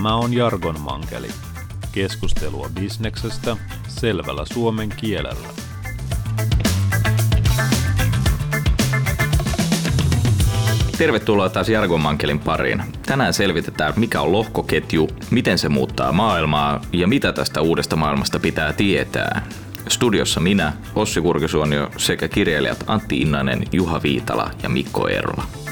[0.00, 1.28] Tämä on Jargon Mankeli.
[1.92, 3.56] Keskustelua bisneksestä
[3.88, 5.48] selvällä suomen kielellä.
[10.98, 12.82] Tervetuloa taas Jargon Mankelin pariin.
[13.06, 18.72] Tänään selvitetään, mikä on lohkoketju, miten se muuttaa maailmaa ja mitä tästä uudesta maailmasta pitää
[18.72, 19.46] tietää.
[19.88, 25.69] Studiossa minä, Ossi Kurkisuonio sekä kirjailijat Antti Innanen, Juha Viitala ja Mikko Eerola.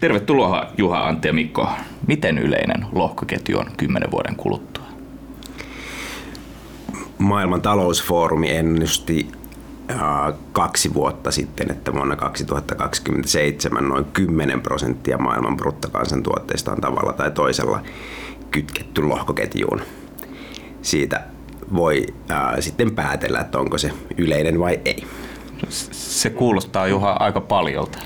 [0.00, 1.68] Tervetuloa Juha, Antti ja Mikko.
[2.06, 4.84] Miten yleinen lohkoketju on kymmenen vuoden kuluttua?
[7.18, 9.28] Maailman talousfoorumi ennusti
[10.52, 17.82] kaksi vuotta sitten, että vuonna 2027 noin 10 prosenttia maailman bruttokansantuotteista on tavalla tai toisella
[18.50, 19.80] kytketty lohkoketjuun.
[20.82, 21.20] Siitä
[21.74, 25.06] voi ää, sitten päätellä, että onko se yleinen vai ei.
[25.68, 27.98] Se kuulostaa Juha aika paljolta.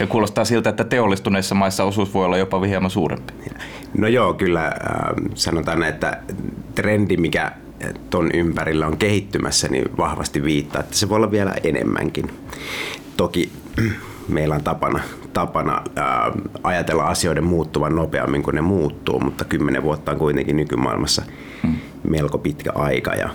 [0.00, 3.32] Ja kuulostaa siltä, että teollistuneissa maissa osuus voi olla jopa hieman suurempi.
[3.98, 4.74] No joo, kyllä äh,
[5.34, 6.18] sanotaan, että
[6.74, 7.52] trendi, mikä
[8.10, 12.30] ton ympärillä on kehittymässä, niin vahvasti viittaa, että se voi olla vielä enemmänkin.
[13.16, 13.52] Toki
[14.28, 15.00] meillä on tapana,
[15.32, 16.32] tapana ää,
[16.62, 21.22] ajatella asioiden muuttuvan nopeammin kuin ne muuttuu, mutta kymmenen vuotta on kuitenkin nykymaailmassa
[21.62, 21.74] hmm.
[22.08, 23.28] melko pitkä aika ja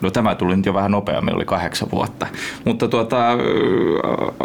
[0.00, 2.26] No tämä tuli nyt jo vähän nopeammin, oli kahdeksan vuotta.
[2.64, 3.26] Mutta tuota,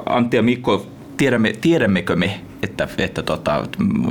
[0.05, 0.85] Antti ja Mikko,
[1.17, 3.63] tiedämme, tiedämmekö me, että, että tota,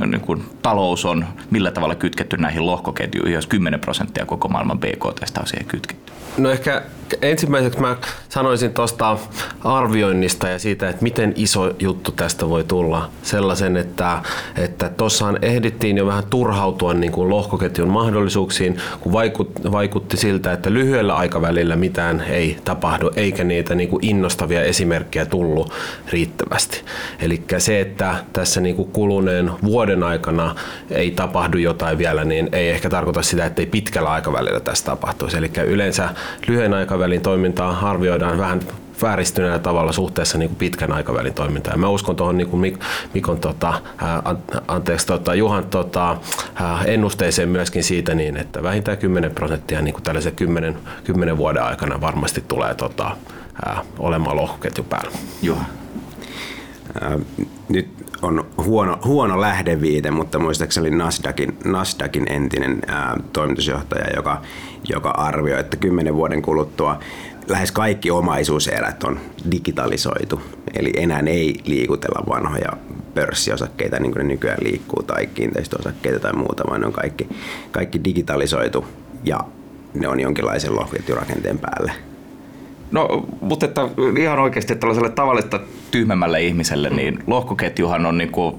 [0.05, 5.37] niin kuin talous on millä tavalla kytketty näihin lohkoketjuihin, jos 10 prosenttia koko maailman BKT
[5.39, 6.13] on siihen kytketty?
[6.37, 6.81] No ehkä
[7.21, 7.97] ensimmäiseksi mä
[8.29, 9.17] sanoisin tuosta
[9.63, 13.09] arvioinnista ja siitä, että miten iso juttu tästä voi tulla.
[13.23, 14.21] Sellaisen, että
[14.57, 14.91] että
[15.41, 19.13] ehdittiin jo vähän turhautua niin kuin lohkoketjun mahdollisuuksiin, kun
[19.71, 25.73] vaikutti, siltä, että lyhyellä aikavälillä mitään ei tapahdu, eikä niitä niin kuin innostavia esimerkkejä tullut
[26.11, 26.81] riittävästi.
[27.19, 30.55] Eli se, että tässä niin kuin kuluneen vuoden aikana
[30.91, 35.37] ei tapahdu jotain vielä, niin ei ehkä tarkoita sitä, että ei pitkällä aikavälillä tästä tapahtuisi.
[35.37, 36.09] Eli yleensä
[36.47, 38.59] lyhyen aikavälin toimintaa arvioidaan vähän
[39.01, 41.79] vääristyneellä tavalla suhteessa niin kuin pitkän aikavälin toimintaan.
[41.79, 42.77] Mä uskon tuohon niin kuin
[43.13, 44.35] Mikon, tota, ää,
[44.67, 46.17] anteeksi, tota, Juhan tota,
[46.55, 51.63] ää, ennusteeseen myöskin siitä, niin, että vähintään 10 prosenttia niin kuin tällaisen 10, 10 vuoden
[51.63, 53.11] aikana varmasti tulee tota,
[53.65, 55.11] ää, olemaan lohkoketju päällä.
[55.41, 55.65] Juha.
[57.69, 57.87] Nyt
[58.21, 64.41] on huono, huono lähdeviite, mutta muistaakseni Nasdaqin, Nasdaqin entinen ää, toimitusjohtaja, joka,
[64.89, 66.99] joka arvioi, että kymmenen vuoden kuluttua
[67.47, 69.19] lähes kaikki omaisuuserät on
[69.51, 70.41] digitalisoitu.
[70.73, 72.71] Eli enää ei liikutella vanhoja
[73.13, 77.29] pörssiosakkeita niin kuin ne nykyään liikkuu tai kiinteistöosakkeita tai muuta, vaan ne on kaikki,
[77.71, 78.85] kaikki digitalisoitu
[79.23, 79.39] ja
[79.93, 81.91] ne on jonkinlaisen lohketjurakenteen päälle.
[82.93, 83.81] No, mutta että
[84.19, 85.59] ihan oikeasti tällaiselle tavallista
[85.91, 88.55] tyhmemmälle ihmiselle, niin lohkoketjuhan on niin kuin,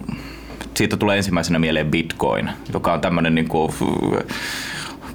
[0.74, 3.72] siitä tulee ensimmäisenä mieleen Bitcoin, joka on tämmöinen niin kuin,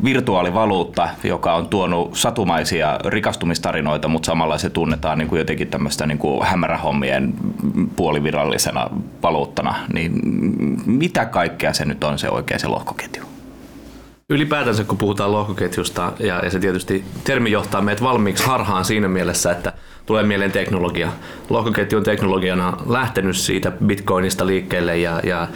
[0.04, 6.18] virtuaalivaluutta, joka on tuonut satumaisia rikastumistarinoita, mutta samalla se tunnetaan niin kuin jotenkin tämmöistä niin
[6.18, 7.34] kuin hämärähommien
[7.96, 8.90] puolivirallisena
[9.24, 9.76] valuuttana.
[9.94, 10.12] Niin
[10.86, 13.29] mitä kaikkea se nyt on se oikea se lohkoketju?
[14.32, 19.52] Ylipäätänsä kun puhutaan lohkoketjusta, ja, ja se tietysti termi johtaa meidät valmiiksi harhaan siinä mielessä,
[19.52, 19.74] että
[20.06, 21.12] tulee mieleen teknologia.
[21.50, 25.48] Lohkoketju on teknologiana lähtenyt siitä bitcoinista liikkeelle ja, ja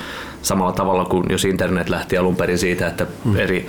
[0.42, 3.36] samalla tavalla kuin jos internet lähti alun perin siitä, että mm.
[3.36, 3.68] eri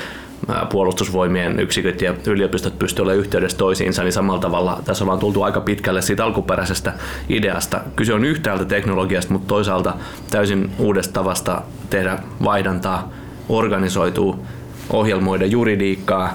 [0.70, 5.60] puolustusvoimien yksiköt ja yliopistot pystyvät olemaan yhteydessä toisiinsa, niin samalla tavalla tässä ollaan tultu aika
[5.60, 6.92] pitkälle siitä alkuperäisestä
[7.28, 7.80] ideasta.
[7.96, 9.94] Kyse on yhtäältä teknologiasta, mutta toisaalta
[10.30, 13.10] täysin uudesta tavasta tehdä vaihdantaa,
[13.48, 14.46] organisoituu,
[14.90, 16.32] ohjelmoida juridiikkaa.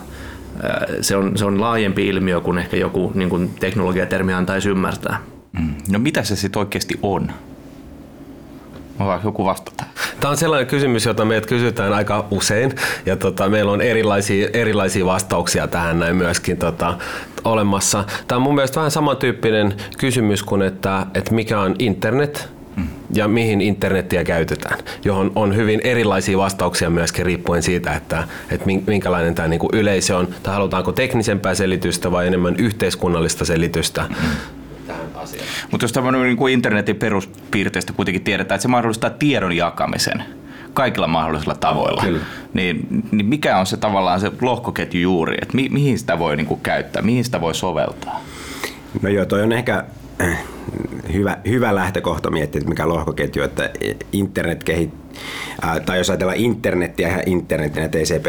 [1.02, 5.20] Se on, se on laajempi ilmiö kuin ehkä joku niin kuin teknologiatermi antaisi ymmärtää.
[5.60, 5.74] Mm.
[5.92, 7.32] No mitä se sitten oikeasti on?
[9.00, 9.84] Osaako joku vastata?
[10.20, 12.76] Tämä on sellainen kysymys, jota meidät kysytään aika usein
[13.06, 16.98] ja tota, meillä on erilaisia, erilaisia vastauksia tähän näin myöskin tota,
[17.44, 18.04] olemassa.
[18.28, 22.50] Tämä on mun mielestä vähän samantyyppinen kysymys kuin, että, että mikä on internet
[23.14, 29.36] ja mihin internettiä käytetään, johon on hyvin erilaisia vastauksia myöskin riippuen siitä, että, että minkälainen
[29.36, 34.06] tämä niin kuin yleisö on, tai halutaanko teknisempää selitystä vai enemmän yhteiskunnallista selitystä.
[34.10, 34.60] Mm
[35.72, 40.24] mutta jos tämmöinen niin kuin internetin peruspiirteistä kuitenkin tiedetään, että se mahdollistaa tiedon jakamisen
[40.74, 42.20] kaikilla mahdollisilla tavoilla, Kyllä.
[42.54, 46.48] Niin, niin mikä on se tavallaan se lohkoketju juuri, että mi, mihin sitä voi niin
[46.48, 48.22] kuin käyttää, mihin sitä voi soveltaa?
[49.02, 49.86] No joo, toi on ehkä
[51.14, 53.70] hyvä, hyvä lähtökohta miettiä, että mikä lohkoketju, että
[54.12, 54.94] internet kehit,
[55.64, 58.26] äh, tai jos ajatellaan internettiä ja internetin ja TCP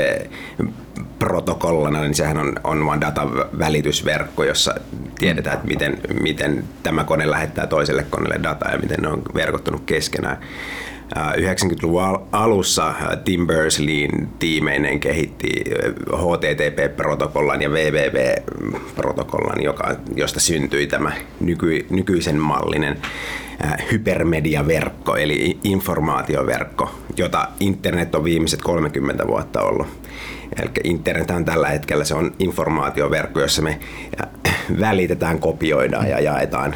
[1.18, 4.74] protokollana, niin sehän on, on vain datavälitysverkko, jossa
[5.18, 9.82] tiedetään, että miten, miten tämä kone lähettää toiselle koneelle dataa ja miten ne on verkottunut
[9.86, 10.38] keskenään.
[11.16, 15.64] 90-luvun alussa Tim Berners-Leein tiimeinen kehitti
[16.12, 19.58] HTTP-protokollan ja www-protokollan,
[20.16, 22.98] josta syntyi tämä nyky, nykyisen mallinen
[23.92, 29.86] hypermediaverkko, eli informaatioverkko, jota internet on viimeiset 30 vuotta ollut.
[30.62, 33.78] Eli internet on tällä hetkellä se on informaatioverkko, jossa me
[34.80, 36.74] välitetään, kopioidaan ja jaetaan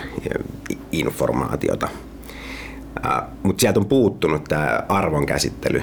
[0.93, 1.89] informaatiota.
[3.43, 5.83] Mutta sieltä on puuttunut tämä arvon käsittely,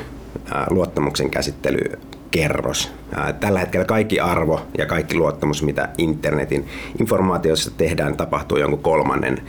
[0.70, 2.00] luottamuksen käsittely
[2.32, 2.92] kerros.
[3.40, 6.68] Tällä hetkellä kaikki arvo ja kaikki luottamus, mitä internetin
[7.00, 9.42] informaatiossa tehdään, tapahtuu jonkun kolmannen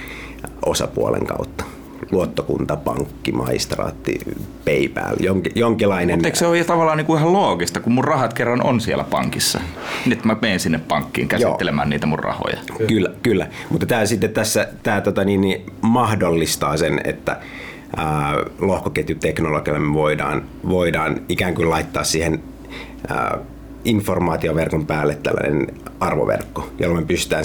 [0.67, 1.65] osapuolen kautta
[2.11, 4.19] luottokunta, pankki, maistraatti,
[4.65, 6.17] PayPal, jonkin, jonkinlainen...
[6.17, 9.05] Mutta eikö se ole tavallaan niin kuin ihan loogista, kun mun rahat kerran on siellä
[9.05, 9.61] pankissa?
[10.07, 11.91] Nyt mä menen sinne pankkiin käsittelemään Joo.
[11.91, 12.59] niitä mun rahoja.
[12.89, 13.47] Kyllä, kyllä.
[13.71, 17.41] Mutta tämä sitten tässä tämä, tota, niin, niin, mahdollistaa sen, että
[17.97, 22.43] ää, lohkoketjuteknologialla me voidaan, voidaan ikään kuin laittaa siihen
[23.09, 23.39] ää,
[23.85, 25.67] informaatioverkon päälle tällainen
[26.01, 27.45] arvoverkko, jolloin me pystytään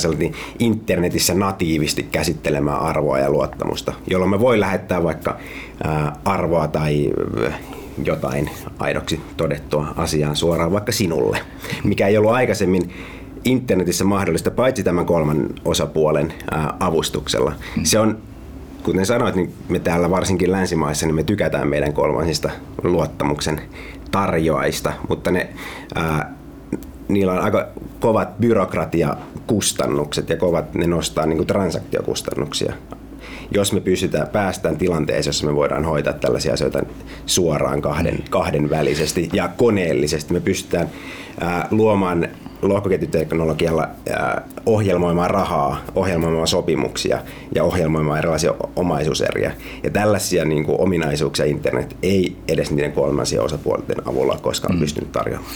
[0.59, 5.37] internetissä natiivisti käsittelemään arvoa ja luottamusta, jolloin me voi lähettää vaikka
[6.25, 7.11] arvoa tai
[8.03, 8.49] jotain
[8.79, 11.39] aidoksi todettua asiaa suoraan vaikka sinulle,
[11.83, 12.93] mikä ei ollut aikaisemmin
[13.45, 16.33] internetissä mahdollista paitsi tämän kolman osapuolen
[16.79, 17.53] avustuksella.
[17.83, 18.17] Se on
[18.83, 22.49] kuten sanoit, niin me täällä varsinkin länsimaissa, niin me tykätään meidän kolmansista
[22.83, 23.61] luottamuksen
[24.11, 25.49] tarjoajista, mutta ne,
[25.95, 26.33] ää,
[27.07, 27.67] niillä on aika
[27.99, 32.73] kovat byrokratiakustannukset ja kovat, ne nostaa niin kuin transaktiokustannuksia.
[33.51, 36.79] Jos me pystytään päästään tilanteeseen, jossa me voidaan hoitaa tällaisia asioita
[37.25, 40.89] suoraan kahden, kahden välisesti ja koneellisesti, me pystytään
[41.39, 42.27] ää, luomaan
[42.61, 43.87] lohkoketjuteknologialla
[44.65, 47.19] ohjelmoimaan rahaa, ohjelmoimaan sopimuksia
[47.55, 49.51] ja ohjelmoimaan erilaisia omaisuuseriä.
[49.83, 54.79] Ja tällaisia niin kuin, ominaisuuksia internet ei edes niiden kolmansien osapuolten avulla koskaan mm.
[54.79, 55.51] pystynyt tarjoamaan.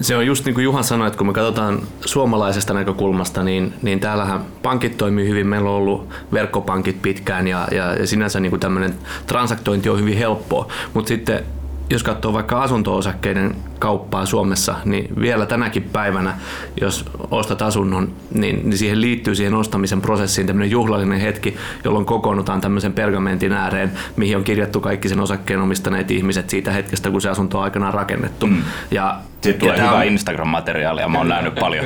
[0.00, 4.00] Se on just niin kuin Juhan sanoi, että kun me katsotaan suomalaisesta näkökulmasta, niin, niin
[4.00, 5.46] täällähän pankit toimii hyvin.
[5.46, 8.94] Meillä on ollut verkkopankit pitkään ja, ja sinänsä niin kuin tämmöinen
[9.26, 10.68] transaktointi on hyvin helppoa.
[10.94, 11.44] Mutta sitten
[11.90, 16.34] jos katsoo vaikka asunto-osakkeiden kauppaa Suomessa, niin vielä tänäkin päivänä,
[16.80, 22.60] jos ostat asunnon, niin, niin siihen liittyy siihen ostamisen prosessiin tämmöinen juhlallinen hetki, jolloin kokoonnutaan
[22.60, 27.28] tämmöisen pergamentin ääreen, mihin on kirjattu kaikki sen osakkeen omistaneet ihmiset siitä hetkestä, kun se
[27.28, 28.46] asunto on aikanaan rakennettu.
[28.46, 28.62] Mm.
[28.90, 30.04] Ja sitten tulee hyvä on...
[30.04, 31.84] Instagram-materiaali ja mä oon nähnyt paljon.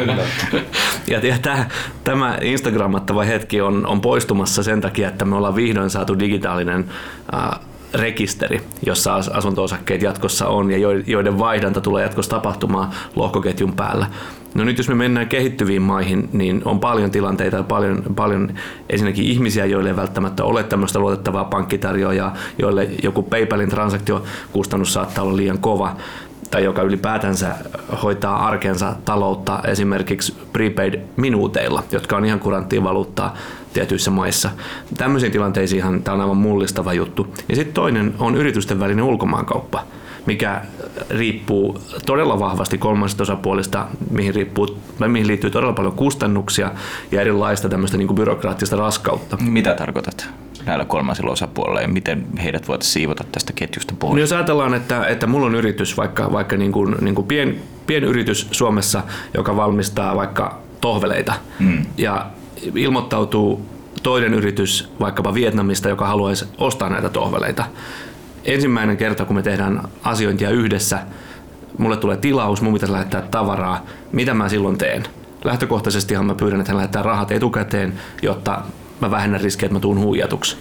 [1.06, 1.66] ja, ja tämä,
[2.04, 6.84] tämä Instagrammattava hetki on, on poistumassa sen takia, että me ollaan vihdoin saatu digitaalinen
[7.34, 7.60] äh,
[7.94, 14.06] rekisteri, jossa asunto-osakkeet jatkossa on ja joiden vaihdanta tulee jatkossa tapahtumaan lohkoketjun päällä.
[14.54, 18.54] No nyt jos me mennään kehittyviin maihin, niin on paljon tilanteita ja paljon, paljon
[18.90, 25.36] ensinnäkin ihmisiä, joille ei välttämättä ole tämmöistä luotettavaa pankkitarjoajaa, joille joku PayPalin transaktiokustannus saattaa olla
[25.36, 25.96] liian kova
[26.52, 27.54] tai joka ylipäätänsä
[28.02, 33.36] hoitaa arkensa taloutta esimerkiksi prepaid-minuuteilla, jotka on ihan kuranttia valuuttaa
[33.72, 34.50] tietyissä maissa.
[34.96, 37.34] Tämmöisiin tilanteisiin tämä on aivan mullistava juttu.
[37.48, 39.84] Ja sitten toinen on yritysten välinen ulkomaankauppa
[40.26, 40.62] mikä
[41.10, 46.70] riippuu todella vahvasti kolmansista osapuolista, mihin, riippuu, mihin liittyy todella paljon kustannuksia
[47.12, 49.36] ja erilaista tämmöistä niin kuin byrokraattista raskautta.
[49.40, 50.28] Mitä tarkoitat?
[50.66, 54.14] Näillä kolmansilla osapuolilla ja miten heidät voitaisiin siivota tästä ketjusta pois?
[54.14, 57.62] No jos ajatellaan, että, että mulla on yritys, vaikka, vaikka niin kuin, niin kuin pien,
[57.86, 59.02] pienyritys Suomessa,
[59.34, 61.86] joka valmistaa vaikka tohveleita mm.
[61.98, 62.26] ja
[62.74, 63.66] ilmoittautuu
[64.02, 67.64] toinen yritys vaikkapa Vietnamista, joka haluaisi ostaa näitä tohveleita.
[68.44, 70.98] Ensimmäinen kerta, kun me tehdään asiointia yhdessä,
[71.78, 73.86] mulle tulee tilaus, mun pitäisi lähettää tavaraa.
[74.12, 75.02] Mitä mä silloin teen?
[75.44, 77.92] Lähtökohtaisestihan mä pyydän, että hän lähettää rahat etukäteen,
[78.22, 78.62] jotta
[79.02, 80.56] mä vähennän riskejä, että mä tuun huijatuksi.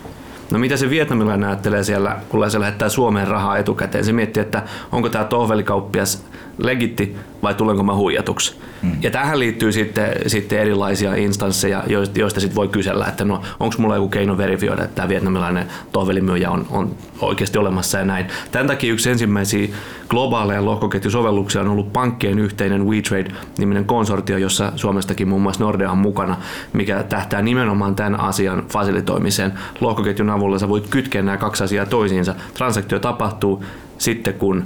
[0.52, 4.06] No mitä se vietnamilainen ajattelee siellä, kun se lähettää Suomeen rahaa etukäteen?
[4.06, 6.26] Se miettii, että onko tämä tohvelikauppias
[6.58, 8.56] legitti vai tulenko mä huijatuksi.
[8.82, 8.92] Mm.
[9.02, 13.76] Ja tähän liittyy sitten, sitten erilaisia instansseja, joista, joista sitten voi kysellä, että no onko
[13.78, 18.26] mulla joku keino verifioida, että tämä vietnamilainen tohvelimyyjä on, on oikeasti olemassa ja näin.
[18.52, 19.68] Tämän takia yksi ensimmäisiä
[20.10, 26.38] globaaleja lohkoketjusovelluksia on ollut pankkien yhteinen WeTrade-niminen konsortio, jossa Suomestakin muun muassa Nordea on mukana,
[26.74, 29.54] mikä tähtää nimenomaan tämän asian fasilitoimiseen.
[29.82, 32.36] Lohkoketjun avulla sä voit kytkeä nämä kaksi asiaa toisiinsa.
[32.54, 33.64] Transaktio tapahtuu
[33.98, 34.64] sitten, kun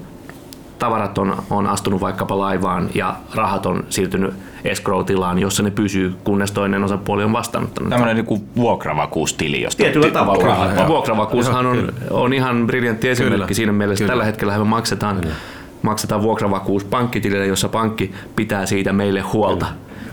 [0.79, 6.51] tavarat on, on astunut vaikkapa laivaan ja rahat on siirtynyt escrow-tilaan, jossa ne pysyy, kunnes
[6.51, 7.89] toinen osapuoli on vastaanottanut.
[7.89, 10.88] Tämmöinen niin vuokravakuustili, josta Tietyllä tavalla.
[10.88, 13.53] Vuokravakuushan on, on ihan briljantti esimerkki Kyllä.
[13.53, 14.03] siinä mielessä.
[14.03, 14.12] Kyllä.
[14.12, 15.36] Tällä hetkellä me maksetaan Kyllä
[15.86, 19.65] maksetaan vuokravakuus pankkitilille, jossa pankki pitää siitä meille huolta,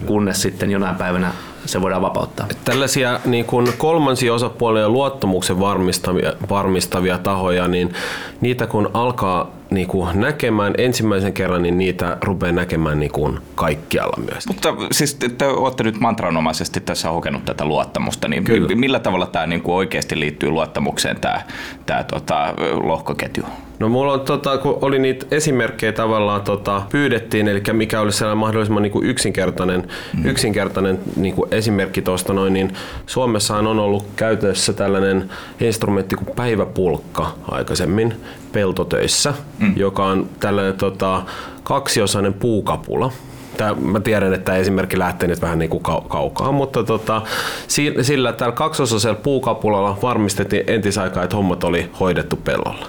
[0.07, 1.33] kunnes sitten jonain päivänä
[1.67, 2.47] se voidaan vapauttaa.
[2.65, 7.93] Tällaisia niin kuin kolmansia osapuolia luottamuksen varmistavia, varmistavia tahoja, niin
[8.41, 14.17] niitä kun alkaa niin kuin näkemään ensimmäisen kerran, niin niitä rupeaa näkemään niin kuin kaikkialla
[14.31, 14.47] myös.
[14.47, 18.75] Mutta siis te, te olette nyt mantranomaisesti tässä hokenut tätä luottamusta, niin Kyllä.
[18.75, 21.43] millä tavalla tämä niin kuin oikeasti liittyy luottamukseen tämä,
[21.87, 23.45] tämä tota, lohkoketju?
[23.83, 28.39] No mulla on, tota, kun oli niitä esimerkkejä tavallaan tota, pyydettiin, eli mikä olisi sellainen
[28.39, 30.27] mahdollisimman niin kuin yksinkertainen, mm.
[30.27, 32.73] yksinkertainen niin kuin esimerkki tuosta noin, niin
[33.07, 38.15] Suomessahan on ollut käytössä tällainen instrumentti kuin päiväpulkka aikaisemmin
[38.53, 39.73] peltotöissä, mm.
[39.77, 41.23] joka on tällainen tota,
[41.63, 43.13] kaksiosainen puukapula.
[43.57, 47.23] Tää, mä tiedän, että tämä esimerkki lähtee nyt vähän niin kuin kau- kaukaa, mutta tota,
[47.69, 52.87] si- sillä tällä kaksosaisella puukapulalla varmistettiin entisaikaa, että hommat oli hoidettu pellolla.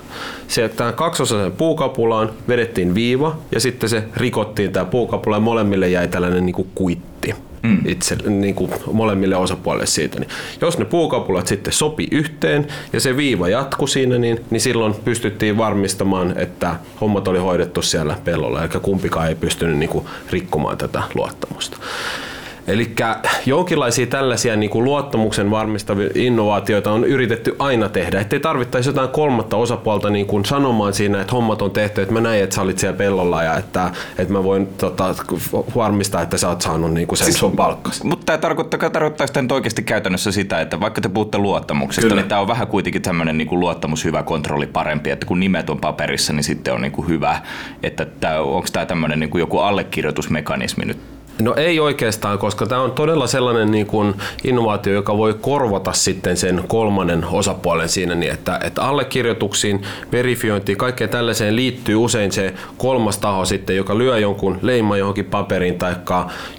[0.47, 6.07] Se, tähän kaksosaiseen puukapulaan vedettiin viiva ja sitten se rikottiin tämä puukapula ja molemmille jäi
[6.07, 7.35] tällainen niin kuin kuitti.
[7.63, 7.77] Mm.
[7.85, 10.19] Itse, niin kuin molemmille osapuolille siitä.
[10.19, 10.29] Niin
[10.61, 15.57] jos ne puukapulat sitten sopi yhteen ja se viiva jatkui siinä, niin, niin silloin pystyttiin
[15.57, 21.03] varmistamaan, että hommat oli hoidettu siellä pellolla, eli kumpikaan ei pystynyt niin kuin rikkomaan tätä
[21.13, 21.77] luottamusta.
[22.67, 22.95] Eli
[23.45, 29.57] jonkinlaisia tällaisia niin kuin luottamuksen varmistavia innovaatioita on yritetty aina tehdä, ettei tarvittaisi jotain kolmatta
[29.57, 32.79] osapuolta niin kuin sanomaan siinä, että hommat on tehty, että mä näin, että sä olit
[32.79, 35.15] siellä pellolla ja että, että mä voin tota,
[35.75, 38.05] varmistaa, että sä oot saanut niin kuin sen sun palkkasi.
[38.05, 42.21] Mutta tämä tarkoittaa, tarkoittaa sitten oikeasti käytännössä sitä, että vaikka te puhutte luottamuksesta, Kyllä.
[42.21, 45.69] niin tämä on vähän kuitenkin tämmöinen niin kuin luottamus, hyvä kontrolli parempi, että kun nimet
[45.69, 47.41] on paperissa, niin sitten on niin kuin hyvä.
[47.83, 48.07] Että
[48.41, 50.97] onko tämä tämmöinen niin kuin joku allekirjoitusmekanismi nyt
[51.41, 54.13] No ei oikeastaan, koska tämä on todella sellainen niin kuin
[54.43, 61.09] innovaatio, joka voi korvata sitten sen kolmannen osapuolen siinä, niin että, että allekirjoituksiin, verifiointiin, kaikkeen
[61.09, 65.95] tällaiseen liittyy usein se kolmas taho sitten, joka lyö jonkun leima johonkin paperiin tai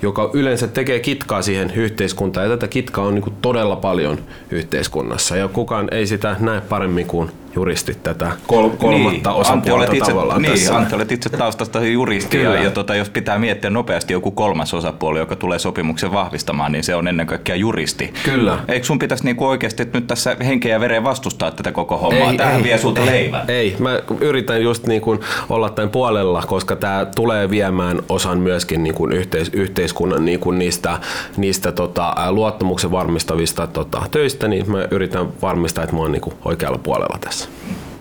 [0.03, 2.47] joka yleensä tekee kitkaa siihen yhteiskuntaan.
[2.47, 4.19] Ja tätä kitkaa on niin kuin todella paljon
[4.51, 10.11] yhteiskunnassa ja kukaan ei sitä näe paremmin kuin juristit tätä kol- kolmatta niin, osapuolta itse,
[10.11, 10.77] tavallaan niin, tässä.
[10.77, 15.19] Antti, olet itse taustasta juristi ja, ja tota, jos pitää miettiä nopeasti joku kolmas osapuoli,
[15.19, 18.15] joka tulee sopimuksen vahvistamaan, niin se on ennen kaikkea juristi.
[18.25, 18.59] Kyllä.
[18.69, 22.35] Eikö sun pitäisi niinku oikeasti nyt tässä henkeä ja vereen vastustaa tätä koko hommaa?
[22.35, 23.45] Tämähän vie sulta ei, leivän.
[23.49, 28.83] Ei, mä yritän just niin kuin olla tämän puolella, koska tämä tulee viemään osan myöskin
[28.83, 30.99] niin kuin yhteis- yhteiskunnan niin kuin niistä,
[31.37, 36.35] niistä tota, luottamuksen varmistavista tota, töistä, niin mä yritän varmistaa, että mä oon niin kuin
[36.45, 37.44] oikealla puolella tässä.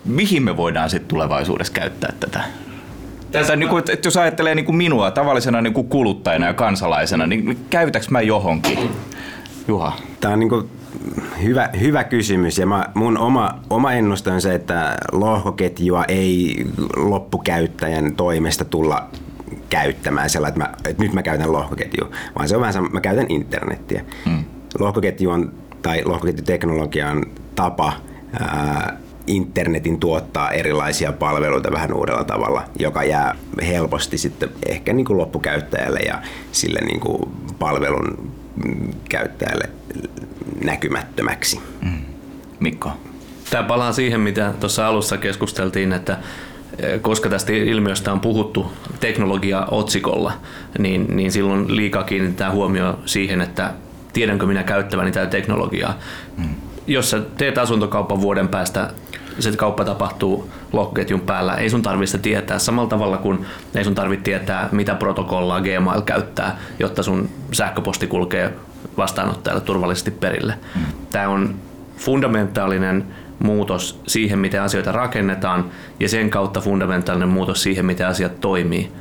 [0.06, 2.44] Mihin me voidaan sitten tulevaisuudessa käyttää tätä?
[3.32, 7.28] Tätä, niin kuin, että jos ajattelee niin kuin minua tavallisena niin kuin kuluttajana ja kansalaisena,
[7.28, 8.80] niin käytäks mä johonkin?
[9.68, 9.94] Juha.
[10.20, 10.70] Tämä on niin
[11.44, 18.16] hyvä, hyvä kysymys ja mä, mun oma, oma ennuste on se, että lohkoketjua ei loppukäyttäjän
[18.16, 19.08] toimesta tulla
[19.70, 23.02] käyttämään sellainen, että, mä, että nyt mä käytän lohkoketjua, vaan se on vähän sama, mä
[23.02, 24.06] käytän internettiä.
[24.26, 24.44] Mm.
[24.80, 27.94] Lohkoketju on, tai lohkoketjuteknologia on tapa
[28.40, 33.36] ää, internetin tuottaa erilaisia palveluita vähän uudella tavalla, joka jää
[33.68, 38.32] helposti sitten ehkä niin kuin loppukäyttäjälle ja sille niin kuin palvelun
[38.66, 39.70] mm, käyttäjälle
[40.64, 41.60] näkymättömäksi.
[42.60, 42.92] Mikko.
[43.50, 46.18] Tämä palaa siihen, mitä tuossa alussa keskusteltiin, että
[46.80, 50.34] eh, koska tästä ilmiöstä on puhuttu teknologia-otsikolla,
[50.80, 53.74] niin, niin silloin liikaa kiinnitetään huomio siihen, että
[54.14, 56.00] tiedänkö minä käyttäväni tätä teknologiaa.
[56.38, 56.50] Mm.
[56.88, 58.90] Jos sä teet asuntokaupan vuoden päästä,
[59.40, 64.24] se kauppa tapahtuu lohkoketjun päällä, ei sun tarvitse tietää samalla tavalla kuin ei sun tarvitse
[64.24, 68.54] tietää, mitä protokollaa Gmail käyttää, jotta sun sähköposti kulkee
[68.98, 70.54] vastaanottajalle turvallisesti perille.
[70.76, 70.82] Mm.
[71.12, 71.56] Tämä on
[71.98, 73.06] fundamentaalinen
[73.40, 75.66] muutos siihen, miten asioita rakennetaan
[76.00, 78.92] ja sen kautta fundamentaalinen muutos siihen, miten asiat toimii.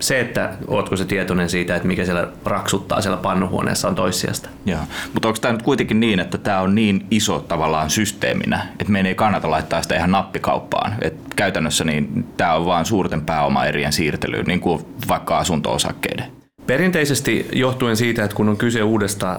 [0.00, 4.48] Se, että ootko se tietoinen siitä, että mikä siellä raksuttaa siellä pannuhuoneessa on toissijasta.
[4.66, 4.80] Joo.
[5.14, 9.06] Mutta onko tämä nyt kuitenkin niin, että tämä on niin iso tavallaan systeeminä, että meidän
[9.06, 10.94] ei kannata laittaa sitä ihan nappikauppaan.
[11.02, 16.24] Et käytännössä niin tämä on vain suurten pääomaerien siirtelyyn, niin kuin vaikka asunto-osakkeiden.
[16.66, 19.38] Perinteisesti johtuen siitä, että kun on kyse uudesta,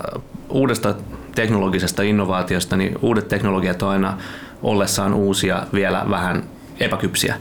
[0.49, 0.95] uudesta
[1.35, 4.17] teknologisesta innovaatiosta, niin uudet teknologiat on aina
[4.63, 6.43] ollessaan uusia vielä vähän
[6.79, 7.35] epäkypsiä.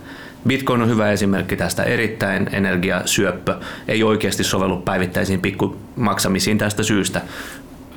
[0.46, 3.56] Bitcoin on hyvä esimerkki tästä erittäin energiasyöppö,
[3.88, 7.20] ei oikeasti sovellu päivittäisiin pikkumaksamisiin tästä syystä,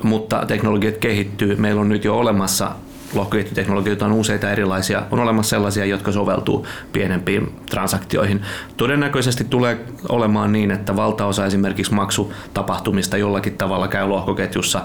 [0.02, 1.56] mutta teknologiat kehittyy.
[1.56, 2.70] Meillä on nyt jo olemassa
[3.14, 5.02] lohkoketjuteknologioita on useita erilaisia.
[5.10, 8.42] On olemassa sellaisia, jotka soveltuu pienempiin transaktioihin.
[8.76, 14.82] Todennäköisesti tulee olemaan niin, että valtaosa esimerkiksi maksutapahtumista jollakin tavalla käy lohkoketjussa.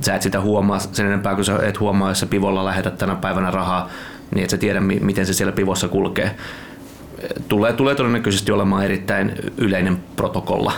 [0.00, 3.14] Sä et sitä huomaa sen enempää, kun sä et huomaa, jos sä pivolla lähetät tänä
[3.14, 3.88] päivänä rahaa,
[4.34, 6.36] niin et sä tiedä, mi- miten se siellä pivossa kulkee.
[7.48, 10.72] Tulee, tulee todennäköisesti olemaan erittäin yleinen protokolla.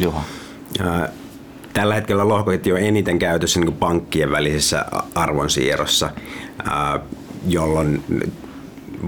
[0.00, 0.22] Juha.
[0.80, 1.08] Ää,
[1.72, 4.84] Tällä hetkellä lohkoketju on eniten käytössä niin kuin pankkien välisessä
[5.14, 6.10] arvonsiirrossa,
[7.48, 8.04] jolloin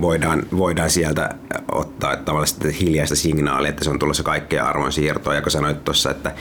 [0.00, 1.34] voidaan, voidaan sieltä
[1.72, 5.34] ottaa tavallaan hiljaista signaalia, että se on tulossa kaikkea arvonsiirtoa.
[5.34, 6.32] Ja kun sanoit tuossa, että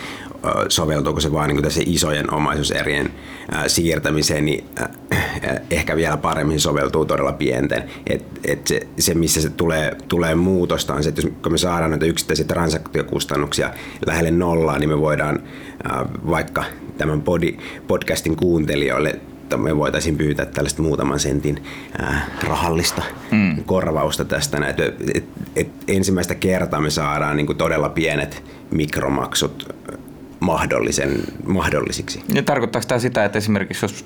[0.69, 3.09] soveltuuko se vain niin tässä isojen omaisuuserien
[3.67, 4.65] siirtämiseen, niin
[5.71, 7.83] ehkä vielä paremmin soveltuu todella pienten.
[8.09, 11.57] Et, et se, se, missä se tulee, tulee muutosta, on se, että jos, kun me
[11.57, 13.69] saadaan näitä yksittäisiä transaktiokustannuksia
[14.05, 15.39] lähelle nollaa, niin me voidaan
[16.29, 16.63] vaikka
[16.97, 17.57] tämän podi,
[17.87, 21.63] podcastin kuuntelijoille että me voitaisiin pyytää tällaista muutaman sentin
[21.99, 23.63] ää, rahallista mm.
[23.63, 24.59] korvausta tästä.
[24.59, 24.75] Näin.
[24.77, 25.23] Et,
[25.55, 29.75] et, ensimmäistä kertaa me saadaan niin todella pienet mikromaksut
[30.43, 31.11] mahdollisen,
[31.47, 32.23] mahdollisiksi.
[32.33, 34.03] Ja tarkoittaako tämä sitä, että esimerkiksi jos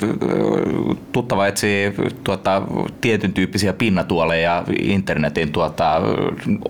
[1.11, 2.61] tuttava etsii tuota,
[3.01, 6.01] tietyn tyyppisiä pinnatuoleja internetin tuota,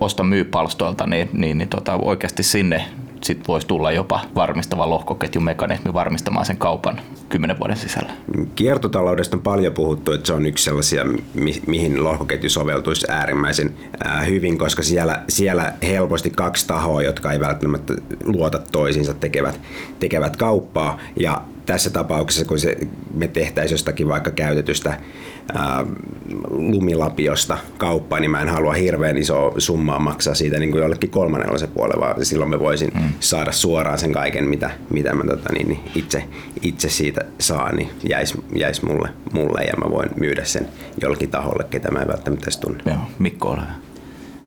[0.00, 2.84] osta myy palstoilta, niin, niin, niin tuota, oikeasti sinne
[3.24, 8.12] sit voisi tulla jopa varmistava lohkoketjumekanismi varmistamaan sen kaupan kymmenen vuoden sisällä.
[8.54, 14.20] Kiertotaloudesta on paljon puhuttu, että se on yksi sellaisia, mi- mihin lohkoketju soveltuisi äärimmäisen ää,
[14.20, 17.94] hyvin, koska siellä, siellä helposti kaksi tahoa, jotka ei välttämättä
[18.24, 19.60] luota toisiinsa, tekevät,
[20.00, 20.98] tekevät kauppaa.
[21.16, 22.76] Ja tässä tapauksessa, kun se,
[23.14, 24.98] me tehtäisiin jostakin vaikka käytetystä
[25.54, 25.86] ää,
[26.50, 31.66] lumilapiosta kauppaa, niin mä en halua hirveän iso summaa maksaa siitä niin kuin jollekin kolmannella
[31.66, 33.08] puolella, vaan silloin mä voisin mm.
[33.20, 36.24] saada suoraan sen kaiken, mitä, mitä mä tota, niin, niin itse,
[36.62, 40.68] itse siitä saan, niin jäisi jäis mulle, mulle ja mä voin myydä sen
[41.02, 42.82] jollekin taholle, ketä mä en välttämättä edes tunne.
[42.86, 43.62] Joo, Mikko ole.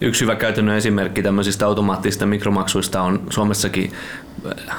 [0.01, 3.91] Yksi hyvä käytännön esimerkki tämmöisistä automaattisista mikromaksuista on Suomessakin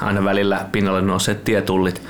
[0.01, 2.01] aina välillä pinnalle nousseet tietullit.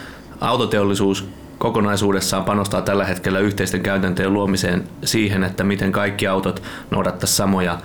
[0.41, 1.29] Autoteollisuus
[1.63, 7.77] kokonaisuudessaan panostaa tällä hetkellä yhteisten käytäntöjen luomiseen siihen, että miten kaikki autot noudattaisivat samoja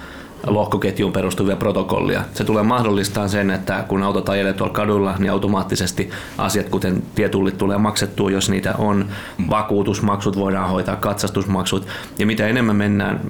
[0.47, 2.25] lohkoketjuun perustuvia protokollia.
[2.35, 7.59] Se tulee mahdollistaa sen, että kun autot ajelee tuolla kadulla, niin automaattisesti asiat, kuten tietullit,
[7.59, 9.07] tulee maksettua, jos niitä on.
[9.51, 11.87] Vakuutusmaksut voidaan hoitaa, katsastusmaksut.
[12.19, 13.21] Ja mitä enemmän mennään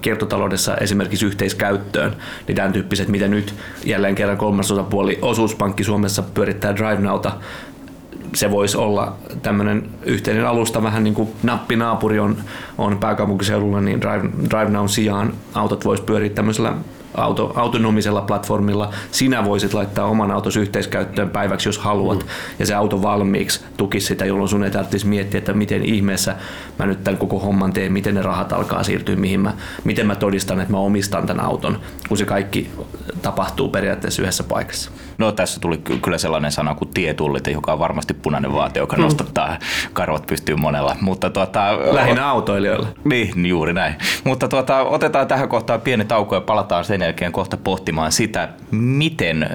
[0.00, 6.76] kiertotaloudessa esimerkiksi yhteiskäyttöön, niin tämän tyyppiset, mitä nyt jälleen kerran kolmas osapuoli osuuspankki Suomessa pyörittää
[6.76, 7.32] DriveNowta,
[8.34, 12.36] se voisi olla tämmöinen yhteinen alusta, vähän niin kuin nappinaapuri on,
[12.78, 16.74] on pääkaupunkiseudulla, niin Drive, DriveNow sijaan autot voisi pyöriä tämmöisellä
[17.14, 18.90] auto, autonomisella platformilla.
[19.10, 22.28] Sinä voisit laittaa oman autos yhteiskäyttöön päiväksi, jos haluat, mm.
[22.58, 26.36] ja se auto valmiiksi tukisi sitä, jolloin sun ei tarvitsisi miettiä, että miten ihmeessä
[26.78, 29.52] mä nyt tämän koko homman teen, miten ne rahat alkaa siirtyä, mihin mä,
[29.84, 32.70] miten mä todistan, että mä omistan tämän auton, kun se kaikki
[33.22, 34.90] tapahtuu periaatteessa yhdessä paikassa.
[35.18, 38.96] No tässä tuli ky- kyllä sellainen sana kuin tietullit, joka on varmasti punainen vaate, joka
[38.96, 39.58] nostattaa
[39.92, 40.96] karvat pystyy monella.
[41.00, 42.88] Mutta tuota, Lähinnä autoilijoilla.
[43.04, 43.94] Niin, juuri näin.
[44.24, 49.46] Mutta tuota, otetaan tähän kohtaan pieni tauko ja palataan sen jälkeen kohta pohtimaan sitä, miten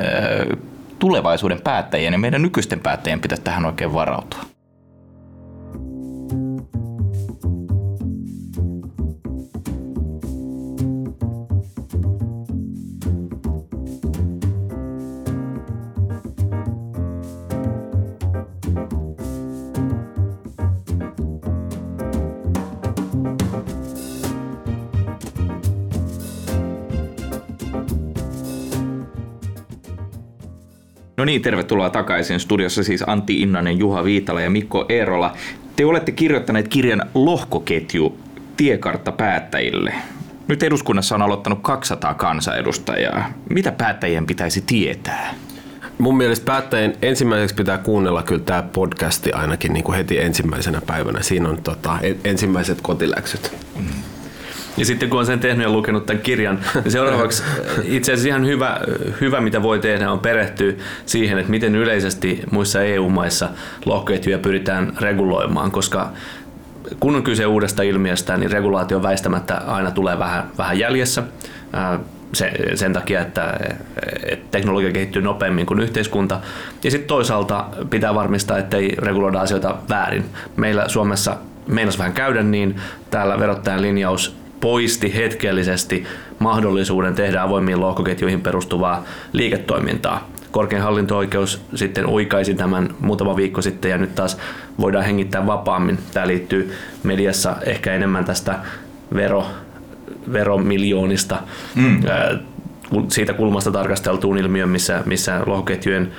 [1.00, 4.53] tulevaisuuden päättäjien ja meidän nykyisten päättäjien pitäisi tähän oikein varautua.
[31.24, 32.40] No niin, tervetuloa takaisin.
[32.40, 35.34] Studiossa siis Antti Innanen, Juha Viitala ja Mikko Eerola.
[35.76, 38.18] Te olette kirjoittaneet kirjan Lohkoketju
[38.58, 39.94] tiekartta päättäjille.
[40.48, 43.34] Nyt eduskunnassa on aloittanut 200 kansanedustajaa.
[43.50, 45.34] Mitä päättäjien pitäisi tietää?
[45.98, 51.22] Mun mielestä päättäjien ensimmäiseksi pitää kuunnella kyllä tämä podcasti ainakin niin kuin heti ensimmäisenä päivänä.
[51.22, 53.56] Siinä on tota, en- ensimmäiset kotiläksyt.
[54.78, 57.44] Ja sitten kun on sen tehnyt ja lukenut tämän kirjan, niin seuraavaksi
[57.84, 58.80] itse asiassa ihan hyvä,
[59.22, 60.74] hyvä, mitä voi tehdä, on perehtyä
[61.06, 63.50] siihen, että miten yleisesti muissa EU-maissa
[63.86, 66.10] lohkoketjuja pyritään reguloimaan, koska
[67.00, 71.24] kun on kyse uudesta ilmiöstä, niin regulaatio väistämättä aina tulee vähän, vähän jäljessä.
[72.34, 73.60] Se, sen takia, että,
[74.26, 76.40] että teknologia kehittyy nopeammin kuin yhteiskunta.
[76.84, 80.26] Ja sitten toisaalta pitää varmistaa, että ei reguloida asioita väärin.
[80.56, 82.76] Meillä Suomessa meinas vähän käydä niin,
[83.12, 86.04] täällä verottajan linjaus poisti hetkellisesti
[86.40, 90.30] mahdollisuuden tehdä avoimiin lohkoketjuihin perustuvaa liiketoimintaa.
[90.52, 94.38] Korkein hallinto-oikeus sitten oikaisi tämän muutama viikko sitten ja nyt taas
[94.80, 96.00] voidaan hengittää vapaammin.
[96.14, 96.74] Tämä liittyy
[97.04, 98.60] mediassa ehkä enemmän tästä
[99.16, 99.46] vero,
[100.34, 101.38] veromiljoonista
[101.76, 102.02] mm.
[103.08, 106.12] siitä kulmasta tarkasteltuun ilmiön, missä, missä lohkoketjujen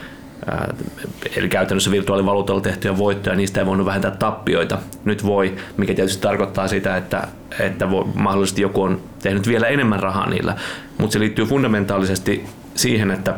[1.36, 4.78] Eli käytännössä virtuaalivaluutalla tehtyjä voittoja, niistä ei voinut vähentää tappioita.
[5.04, 7.28] Nyt voi, mikä tietysti tarkoittaa sitä, että,
[7.60, 10.56] että voi, mahdollisesti joku on tehnyt vielä enemmän rahaa niillä.
[10.98, 13.34] Mutta se liittyy fundamentaalisesti siihen, että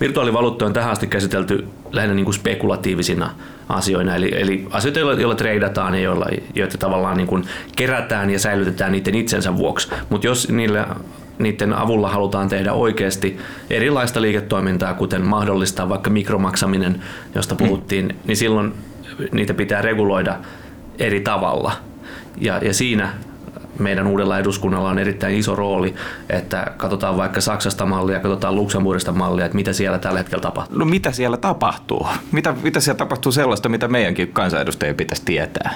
[0.00, 3.30] virtuaalivaluutta on tähän asti käsitelty lähinnä niin kuin spekulatiivisina
[3.68, 7.44] asioina, eli, eli asioita, joilla, joilla treidataan ja joilla, joita tavallaan niin kuin
[7.76, 9.88] kerätään ja säilytetään niiden itsensä vuoksi.
[10.10, 10.86] Mutta jos niillä
[11.38, 13.38] niiden avulla halutaan tehdä oikeasti
[13.70, 17.02] erilaista liiketoimintaa, kuten mahdollistaa vaikka mikromaksaminen,
[17.34, 17.58] josta mm.
[17.58, 18.14] puhuttiin, mm.
[18.26, 18.74] niin silloin
[19.32, 20.36] niitä pitää reguloida
[20.98, 21.72] eri tavalla.
[22.40, 23.12] Ja, ja siinä
[23.78, 25.94] meidän uudella eduskunnalla on erittäin iso rooli,
[26.30, 30.78] että katsotaan vaikka Saksasta mallia, katsotaan Luxemburgista mallia, että mitä siellä tällä hetkellä tapahtuu.
[30.78, 32.06] No mitä siellä tapahtuu?
[32.32, 35.74] Mitä, mitä siellä tapahtuu sellaista, mitä meidänkin kansanedustajien pitäisi tietää?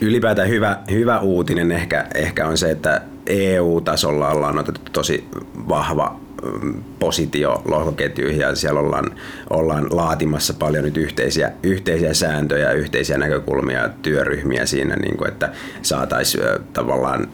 [0.00, 5.28] Ylipäätään hyvä, hyvä uutinen ehkä, ehkä on se, että EU-tasolla ollaan otettu tosi
[5.68, 6.20] vahva
[6.62, 9.10] mm, positio lohkoketjuihin ja siellä ollaan,
[9.50, 15.52] ollaan laatimassa paljon nyt yhteisiä, yhteisiä sääntöjä, yhteisiä näkökulmia työryhmiä siinä, niin kuin, että
[15.82, 17.28] saataisiin tavallaan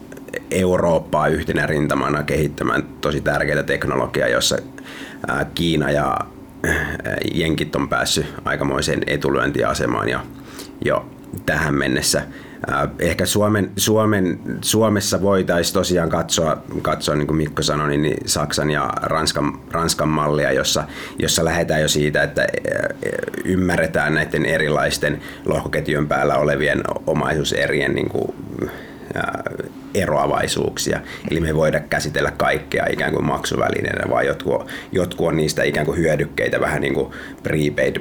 [0.51, 4.57] Eurooppaa yhtenä rintamana kehittämään tosi tärkeitä teknologiaa, jossa
[5.55, 6.17] Kiina ja
[7.33, 10.19] Jenkit on päässyt aikamoiseen etulyöntiasemaan jo,
[10.85, 11.05] jo
[11.45, 12.21] tähän mennessä.
[12.69, 18.17] Äh, ehkä Suomen, Suomen, Suomessa voitaisiin tosiaan katsoa, katsoa, niin kuin Mikko sanoi, niin, niin
[18.25, 20.83] Saksan ja Ranskan, Ranskan mallia, jossa,
[21.19, 22.47] jossa lähdetään jo siitä, että äh,
[23.45, 28.35] ymmärretään näiden erilaisten lohkoketjujen päällä olevien omaisuuserien niin kuin,
[29.15, 29.23] äh,
[29.93, 31.01] eroavaisuuksia.
[31.31, 35.85] Eli me ei voida käsitellä kaikkea ikään kuin maksuvälineenä, vaan jotkut, jotkut on niistä ikään
[35.85, 37.97] kuin hyödykkeitä, vähän niin kuin prepaid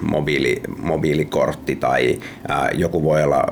[0.00, 3.44] mobiili, mobiilikortti tai ää, joku voi olla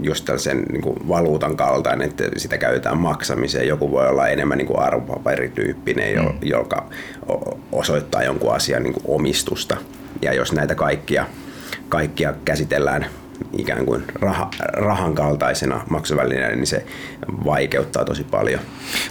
[0.00, 3.68] just tällaisen niin kuin valuutan kaltainen, että sitä käytetään maksamiseen.
[3.68, 6.38] Joku voi olla enemmän niin kuin arvopaperityyppinen, mm.
[6.42, 6.86] joka
[7.72, 9.76] osoittaa jonkun asian niin kuin omistusta.
[10.22, 11.26] Ja jos näitä kaikkia,
[11.88, 13.06] kaikkia käsitellään
[13.58, 16.86] ikään kuin rah, rahan kaltaisena maksuvälineenä, niin se
[17.44, 18.60] vaikeuttaa tosi paljon.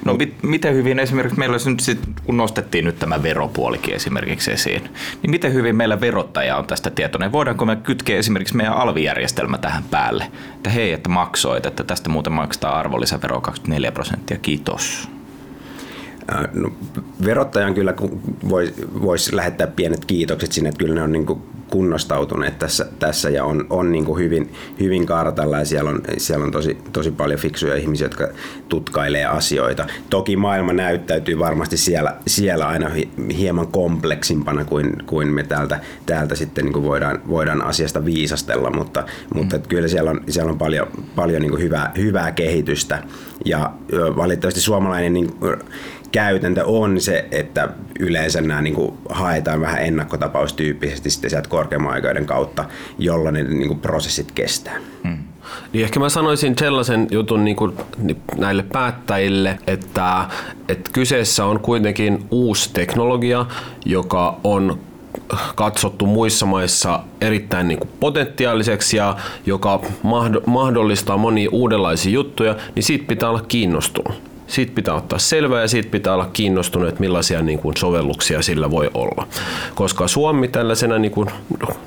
[0.05, 4.83] No mit, miten hyvin esimerkiksi meillä nyt sit, kun nostettiin nyt tämä veropuolikin esimerkiksi esiin,
[5.21, 7.31] niin miten hyvin meillä verottaja on tästä tietoinen?
[7.31, 10.31] Voidaanko me kytkeä esimerkiksi meidän alvijärjestelmä tähän päälle?
[10.55, 15.18] Että hei, että maksoit, että tästä muuten maksetaan arvonlisävero 24 prosenttia, kiitos.
[16.53, 16.71] No,
[17.25, 17.93] verottajan kyllä
[18.49, 23.29] voisi vois lähettää pienet kiitokset sinne, että kyllä ne on niin kuin kunnostautuneet tässä, tässä
[23.29, 27.11] ja on, on niin kuin hyvin, hyvin kartalla ja siellä on, siellä on tosi, tosi
[27.11, 28.27] paljon fiksuja ihmisiä, jotka
[28.69, 29.85] tutkailee asioita.
[30.09, 32.91] Toki maailma näyttäytyy varmasti siellä, siellä aina
[33.37, 39.03] hieman kompleksimpana kuin, kuin me täältä, täältä sitten niin kuin voidaan, voidaan asiasta viisastella, mutta,
[39.33, 39.63] mutta mm.
[39.67, 43.03] kyllä siellä on, siellä on paljon, paljon niin kuin hyvää, hyvää kehitystä
[43.45, 43.73] ja
[44.15, 45.31] valitettavasti suomalainen niin
[46.11, 47.69] käytäntö on se, että
[47.99, 52.65] yleensä nämä niin kuin haetaan vähän ennakkotapaustyyppisesti sitten sieltä korkeamman oikeuden kautta,
[52.97, 54.77] jolloin ne niin kuin prosessit kestää.
[55.03, 55.17] Hmm.
[55.73, 57.73] Niin ehkä mä sanoisin sellaisen jutun niin kuin
[58.37, 60.25] näille päättäjille, että,
[60.69, 63.45] että kyseessä on kuitenkin uusi teknologia,
[63.85, 64.79] joka on
[65.55, 69.81] katsottu muissa maissa erittäin niin kuin potentiaaliseksi ja joka
[70.45, 75.89] mahdollistaa monia uudenlaisia juttuja, niin siitä pitää olla kiinnostunut siitä pitää ottaa selvää ja siitä
[75.89, 79.27] pitää olla kiinnostunut, että millaisia niin kuin sovelluksia sillä voi olla.
[79.75, 81.29] Koska Suomi tällaisena niin kuin,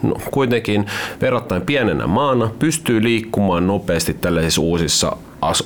[0.03, 0.87] no, kuitenkin
[1.21, 5.17] verrattain pienenä maana pystyy liikkumaan nopeasti tällaisissa uusissa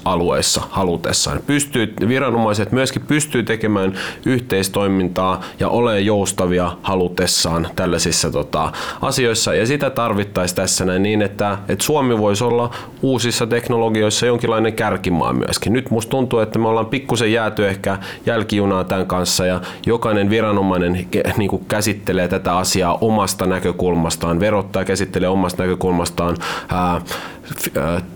[0.04, 1.40] alueissa halutessaan.
[1.46, 3.92] Pystyy, viranomaiset myöskin pystyy tekemään
[4.26, 11.58] yhteistoimintaa ja ole joustavia halutessaan tällaisissa tota, asioissa ja sitä tarvittaisiin tässä näin niin, että,
[11.68, 12.70] että Suomi voisi olla
[13.02, 15.72] uusissa teknologioissa jonkinlainen kärkimaa myöskin.
[15.72, 21.06] Nyt musta tuntuu, että me ollaan pikkusen jääty ehkä jälkijunaa tämän kanssa ja jokainen viranomainen
[21.36, 26.36] niin kuin käsittelee tätä asiaa omasta näkökulmastaan, verottaa käsittelee omasta näkökulmastaan,
[26.68, 27.00] ää,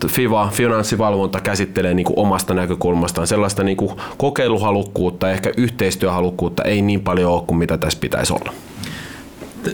[0.07, 3.27] FIVA, finanssivalvonta käsittelee niin kuin omasta näkökulmastaan.
[3.27, 8.53] Sellaista niin kuin kokeiluhalukkuutta, ehkä yhteistyöhalukkuutta ei niin paljon ole kuin mitä tässä pitäisi olla.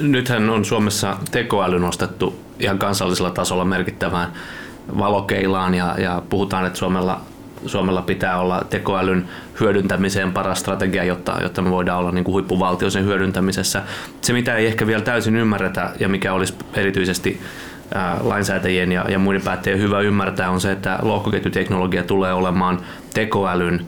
[0.01, 4.33] Nythän on Suomessa tekoäly nostettu ihan kansallisella tasolla merkittävään
[4.97, 7.21] valokeilaan ja, ja puhutaan, että Suomella,
[7.65, 12.89] Suomella pitää olla tekoälyn hyödyntämiseen paras strategia, jotta, jotta me voidaan olla niin kuin huippuvaltio
[12.89, 13.83] sen hyödyntämisessä.
[14.21, 17.41] Se, mitä ei ehkä vielä täysin ymmärretä ja mikä olisi erityisesti
[18.21, 22.79] lainsäätäjien ja, ja muiden päättäjien hyvä ymmärtää on se, että lohkoketjuteknologia tulee olemaan
[23.13, 23.87] tekoälyn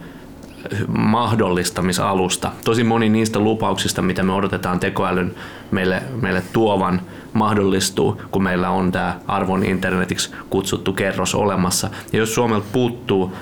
[0.87, 2.51] mahdollistamisalusta.
[2.65, 5.35] Tosi moni niistä lupauksista, mitä me odotetaan tekoälyn
[5.71, 7.01] meille, meille tuovan,
[7.33, 11.89] mahdollistuu, kun meillä on tämä arvon internetiksi kutsuttu kerros olemassa.
[12.13, 13.33] Ja jos Suomelta puuttuu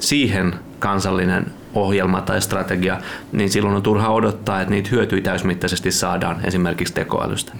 [0.00, 3.00] siihen kansallinen ohjelma tai strategia,
[3.32, 7.52] niin silloin on turha odottaa, että niitä hyötyjä täysmittaisesti saadaan esimerkiksi tekoälystä.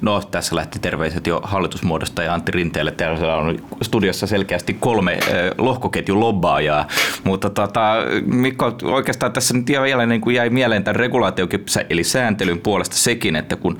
[0.00, 2.90] No, tässä lähti terveiset jo hallitusmuodostaja Antti Rinteelle.
[2.90, 5.18] Täällä on studiossa selkeästi kolme
[5.58, 6.86] lohkoketjun lobbaajaa,
[7.24, 7.94] mutta tota,
[8.26, 13.36] Mikko, oikeastaan tässä nyt vielä niin kuin jäi mieleen tämän regulaatiokin, eli sääntelyn puolesta sekin,
[13.36, 13.78] että kun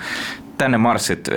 [0.59, 1.29] tänne marssit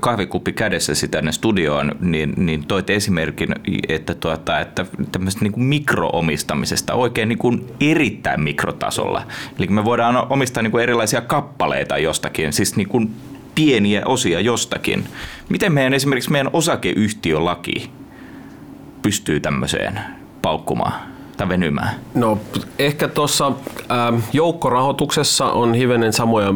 [0.00, 3.54] kahvikuppi kädessäsi tänne studioon, niin, niin toit esimerkin,
[3.88, 9.22] että, tuota, että tämmöistä niin kuin mikroomistamisesta oikein niin kuin erittäin mikrotasolla.
[9.58, 13.14] Eli me voidaan omistaa niin kuin erilaisia kappaleita jostakin, siis niin kuin
[13.54, 15.04] pieniä osia jostakin.
[15.48, 17.90] Miten meidän esimerkiksi meidän osakeyhtiölaki
[19.02, 20.00] pystyy tämmöiseen
[20.42, 21.13] paukkumaan?
[21.36, 21.94] Tai venymään?
[22.14, 22.38] No
[22.78, 23.52] ehkä tuossa
[23.92, 26.54] ähm, joukkorahoituksessa on hivenen samoja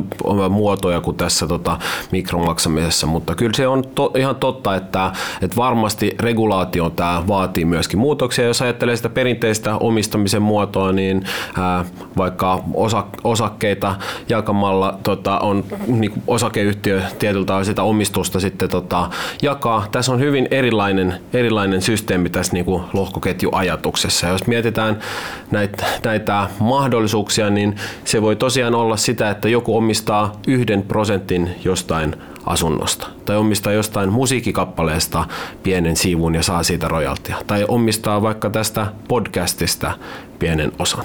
[0.48, 1.78] muotoja kuin tässä tota,
[2.12, 5.12] mikromaksamisessa, mutta kyllä se on to, ihan totta, että,
[5.42, 8.46] että varmasti regulaatio tämä vaatii myöskin muutoksia.
[8.46, 11.24] Jos ajattelee sitä perinteistä omistamisen muotoa, niin
[11.58, 11.86] äh,
[12.16, 13.94] vaikka osa, osakkeita
[14.28, 19.10] jakamalla tota, on niin osakeyhtiö tietyltä sitä omistusta sitten tota,
[19.42, 19.86] jakaa.
[19.92, 24.28] Tässä on hyvin erilainen, erilainen systeemi tässä niin lohkoketjuajatuksessa.
[24.28, 24.98] Jos mietitään mietitään
[25.50, 32.16] näitä, näitä mahdollisuuksia, niin se voi tosiaan olla sitä, että joku omistaa yhden prosentin jostain
[32.46, 35.24] asunnosta tai omistaa jostain musiikkikappaleesta
[35.62, 39.92] pienen siivun ja saa siitä rojaltia tai omistaa vaikka tästä podcastista
[40.38, 41.04] pienen osan.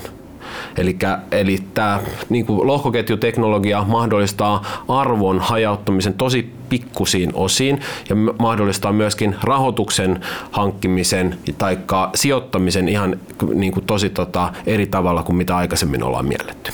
[0.77, 7.79] Elikkä, eli tämä niin lohkoketjuteknologia mahdollistaa arvon hajauttamisen tosi pikkusiin osiin
[8.09, 10.19] ja mahdollistaa myöskin rahoituksen
[10.51, 11.77] hankkimisen tai
[12.15, 13.19] sijoittamisen ihan
[13.53, 16.71] niin kuin tosi tota, eri tavalla kuin mitä aikaisemmin ollaan mielletty.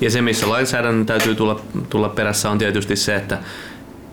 [0.00, 3.38] Ja se, missä lainsäädännön täytyy tulla, tulla perässä, on tietysti se, että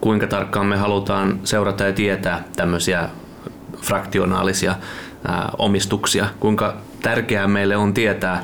[0.01, 3.09] kuinka tarkkaan me halutaan seurata ja tietää tämmöisiä
[3.81, 4.75] fraktionaalisia
[5.27, 8.43] ää, omistuksia, kuinka tärkeää meille on tietää,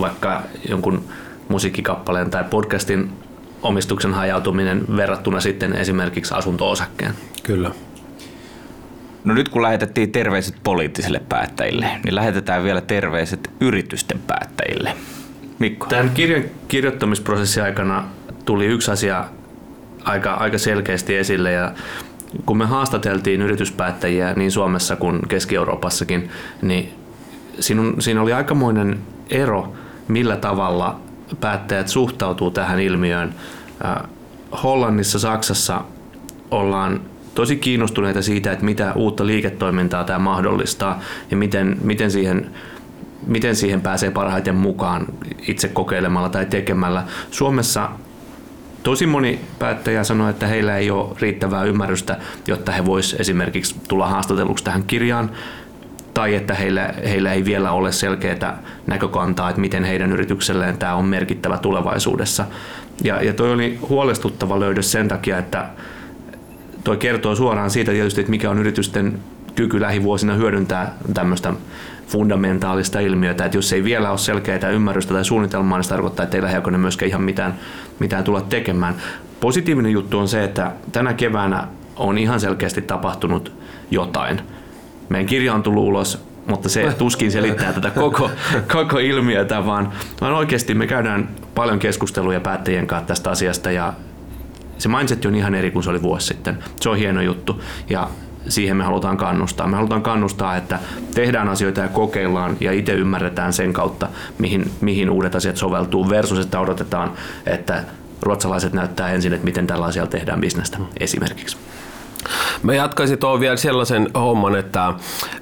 [0.00, 1.04] vaikka jonkun
[1.48, 3.10] musiikkikappaleen tai podcastin
[3.62, 7.12] omistuksen hajautuminen verrattuna sitten esimerkiksi asunto-osakkeen.
[7.42, 7.70] Kyllä.
[9.24, 14.92] No nyt kun lähetettiin terveiset poliittisille päättäjille, niin lähetetään vielä terveiset yritysten päättäjille.
[15.58, 15.86] Mikko.
[15.86, 18.04] Tämän kirjan kirjoittamisprosessin aikana
[18.44, 19.24] tuli yksi asia
[20.04, 21.72] aika, aika selkeästi esille ja
[22.46, 26.30] kun me haastateltiin yrityspäättäjiä niin Suomessa kuin Keski-Euroopassakin,
[26.62, 26.92] niin
[27.60, 28.98] siinä, siinä oli aikamoinen
[29.30, 29.72] ero,
[30.08, 31.00] millä tavalla
[31.40, 33.34] päättäjät suhtautuu tähän ilmiöön.
[34.62, 35.84] Hollannissa, Saksassa
[36.50, 37.00] ollaan
[37.34, 42.50] tosi kiinnostuneita siitä, että mitä uutta liiketoimintaa tämä mahdollistaa ja miten, miten, siihen,
[43.26, 45.06] miten siihen pääsee parhaiten mukaan
[45.48, 47.04] itse kokeilemalla tai tekemällä.
[47.30, 47.90] Suomessa
[48.82, 54.08] tosi moni päättäjä sanoi, että heillä ei ole riittävää ymmärrystä, jotta he vois esimerkiksi tulla
[54.08, 55.30] haastatelluksi tähän kirjaan
[56.16, 61.04] tai että heillä, heillä ei vielä ole selkeää näkökantaa, että miten heidän yritykselleen tämä on
[61.04, 62.44] merkittävä tulevaisuudessa.
[63.04, 65.66] Ja, ja toi oli huolestuttava löydös sen takia, että
[66.84, 69.18] toi kertoo suoraan siitä tietysti, että mikä on yritysten
[69.54, 71.52] kyky lähivuosina hyödyntää tämmöistä
[72.06, 76.36] fundamentaalista ilmiötä, että jos ei vielä ole selkeää ymmärrystä tai suunnitelmaa, niin se tarkoittaa, että
[76.36, 77.54] ei lähiaikoina myöskään ihan mitään,
[77.98, 78.94] mitään tulla tekemään.
[79.40, 83.52] Positiivinen juttu on se, että tänä keväänä on ihan selkeästi tapahtunut
[83.90, 84.40] jotain–
[85.08, 88.30] meidän kirja on tullut ulos, mutta se tuskin selittää tätä koko,
[88.72, 93.92] koko ilmiötä, vaan, vaan oikeasti me käydään paljon keskusteluja päättäjien kanssa tästä asiasta ja
[94.78, 96.58] se mindset on ihan eri kuin se oli vuosi sitten.
[96.80, 98.08] Se on hieno juttu ja
[98.48, 99.66] siihen me halutaan kannustaa.
[99.66, 100.78] Me halutaan kannustaa, että
[101.14, 106.38] tehdään asioita ja kokeillaan ja itse ymmärretään sen kautta, mihin, mihin uudet asiat soveltuu versus,
[106.38, 107.12] että odotetaan,
[107.46, 107.84] että
[108.22, 111.56] ruotsalaiset näyttää ensin, että miten tällä asialla tehdään bisnestä esimerkiksi.
[112.62, 114.94] Mä jatkaisin tuohon vielä sellaisen homman, että,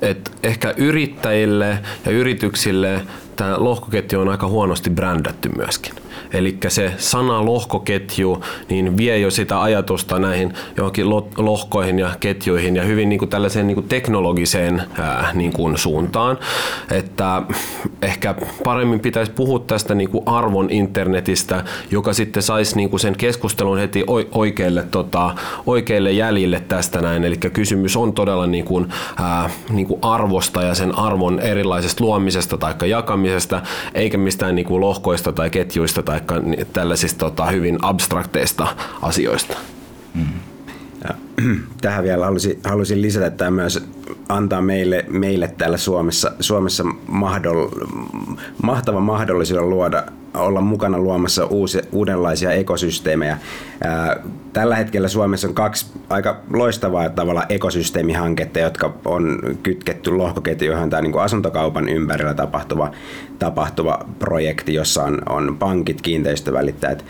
[0.03, 3.03] että ehkä yrittäjille ja yrityksille
[3.37, 5.95] tämä lohkoketju on aika huonosti brändätty myöskin.
[6.35, 12.83] Eli se sana lohkoketju niin vie jo sitä ajatusta näihin johonkin lohkoihin ja ketjuihin ja
[12.83, 16.39] hyvin niin kuin tällaiseen niin kuin teknologiseen ää, niin kuin suuntaan.
[16.91, 17.43] Että
[18.03, 23.17] ehkä paremmin pitäisi puhua tästä niin kuin arvon internetistä, joka sitten saisi niin kuin sen
[23.17, 25.35] keskustelun heti oikeille, tota,
[25.67, 27.25] oikeille jäljille tästä näin.
[27.25, 32.59] Eli kysymys on todella niin kuin, ää, niin kuin arvosta ja sen arvon erilaisesta luomisesta
[32.59, 33.63] tai jakamisesta,
[33.95, 36.21] eikä mistään niin kuin lohkoista tai ketjuista tai
[36.73, 39.57] tällaisista tota, hyvin abstrakteista asioista.
[40.15, 40.27] Mm.
[41.05, 41.15] Ja
[41.81, 43.85] tähän vielä halusin, halusin lisätä, että tämä myös
[44.29, 47.69] antaa meille, meille täällä Suomessa, Suomessa mahdoll,
[48.63, 53.39] mahtava mahdollisuuden luoda olla mukana luomassa uusi, uudenlaisia ekosysteemejä.
[54.53, 61.19] Tällä hetkellä Suomessa on kaksi aika loistavaa tavalla ekosysteemihanketta, jotka on kytketty lohkoketjuihin tai niin
[61.19, 62.91] asuntokaupan ympärillä tapahtuva,
[63.39, 67.05] tapahtuva projekti, jossa on, on pankit, kiinteistövälittäjät,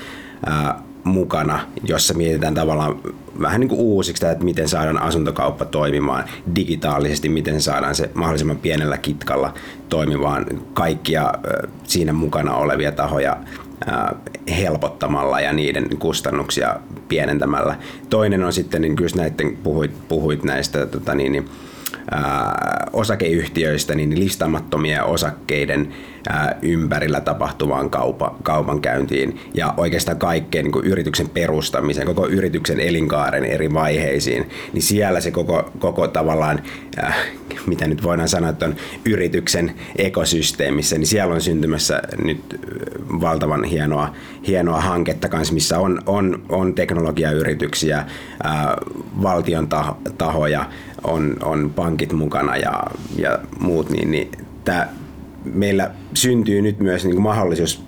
[1.05, 3.01] mukana, jossa mietitään tavallaan
[3.41, 6.25] vähän niin kuin uusiksi, että miten saadaan asuntokauppa toimimaan
[6.57, 9.55] digitaalisesti, miten saadaan se mahdollisimman pienellä kitkalla
[9.89, 11.33] toimimaan kaikkia
[11.85, 13.37] siinä mukana olevia tahoja
[14.59, 16.77] helpottamalla ja niiden kustannuksia
[17.09, 17.77] pienentämällä.
[18.11, 21.49] Toinen on sitten, niin kyllä näiden puhuit, puhuit näistä tota niin, niin,
[22.93, 25.95] osakeyhtiöistä, niin listaamattomia osakkeiden
[26.63, 34.49] ympärillä tapahtuvaan kaupa, kaupankäyntiin ja oikeastaan kaikkeen niin yrityksen perustamiseen, koko yrityksen elinkaaren eri vaiheisiin,
[34.73, 36.63] niin siellä se koko, koko tavallaan,
[37.05, 37.17] äh,
[37.67, 42.61] mitä nyt voidaan sanoa, että on yrityksen ekosysteemissä, niin siellä on syntymässä nyt
[43.21, 44.15] valtavan hienoa,
[44.47, 48.07] hienoa hanketta kanssa, missä on, on, on teknologiayrityksiä, äh,
[49.23, 49.69] valtion
[50.19, 50.71] tahoja,
[51.05, 52.83] on, on pankit mukana ja,
[53.17, 54.31] ja muut, niin, niin
[54.65, 54.89] tämä
[55.45, 57.85] meillä syntyy nyt myös niin kuin mahdollisuus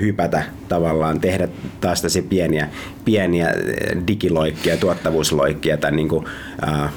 [0.00, 1.48] hypätä tavallaan, tehdä
[1.80, 2.68] taas se pieniä,
[3.04, 6.26] pieniä eh, digiloikkia, tuottavuusloikkia tämän niin kuin,
[6.68, 6.92] äh,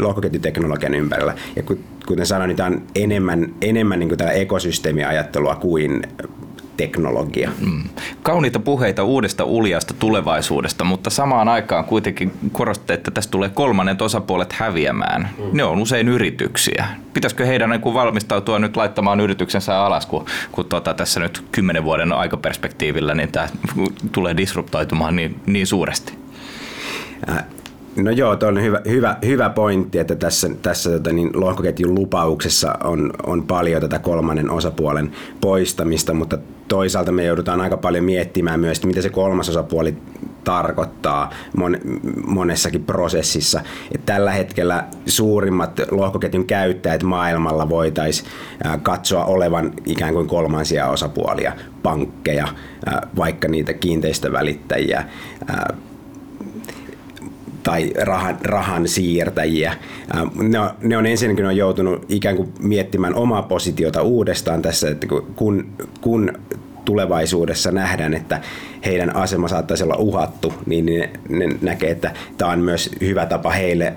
[0.00, 1.34] lohkoketjuteknologian ympärillä.
[1.56, 1.62] Ja
[2.06, 6.02] kuten sanoin, niin tämä on enemmän, enemmän niin kuin ekosysteemiajattelua kuin
[6.78, 7.50] teknologia.
[7.60, 7.82] Mm.
[8.22, 14.52] Kauniita puheita uudesta uljasta tulevaisuudesta, mutta samaan aikaan kuitenkin korostatte, että tästä tulee kolmannet osapuolet
[14.52, 15.28] häviämään.
[15.38, 15.44] Mm.
[15.52, 16.86] Ne on usein yrityksiä.
[17.14, 22.12] Pitäisikö heidän niin valmistautua nyt laittamaan yrityksensä alas, kun, kun tuota, tässä nyt kymmenen vuoden
[22.12, 23.48] aikaperspektiivillä niin tämä
[24.12, 26.12] tulee disruptoitumaan niin, niin suuresti?
[27.30, 27.44] Äh,
[28.02, 32.74] No joo, tuo on hyvä, hyvä, hyvä pointti, että tässä, tässä tota, niin lohkoketjun lupauksessa
[32.84, 38.86] on, on paljon tätä kolmannen osapuolen poistamista, mutta toisaalta me joudutaan aika paljon miettimään myös,
[38.86, 39.96] mitä se kolmas osapuoli
[40.44, 41.76] tarkoittaa mon,
[42.26, 43.60] monessakin prosessissa.
[43.94, 48.28] Et tällä hetkellä suurimmat lohkoketjun käyttäjät maailmalla voitaisiin
[48.82, 52.48] katsoa olevan ikään kuin kolmansia osapuolia, pankkeja,
[53.16, 55.04] vaikka niitä kiinteistövälittäjiä,
[57.68, 59.74] tai rahan, rahan siirtäjiä.
[60.34, 65.06] Ne on, ne on ensinnäkin on joutunut ikään kuin miettimään omaa positiota uudestaan tässä, että
[65.36, 65.66] kun,
[66.00, 66.32] kun
[66.84, 68.40] tulevaisuudessa nähdään, että
[68.84, 73.50] heidän asema saattaisi olla uhattu, niin ne, ne näkee, että tämä on myös hyvä tapa
[73.50, 73.94] heille